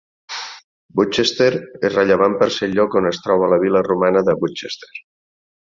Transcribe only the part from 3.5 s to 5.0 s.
la vila romana de Woodchester.